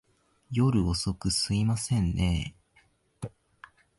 [0.49, 3.29] 夜遅く、すいませんねぇ。